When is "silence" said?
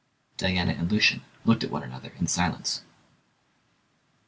2.25-2.81